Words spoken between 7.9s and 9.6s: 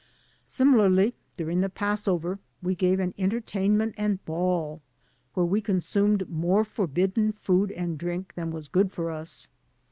drink than was good for us.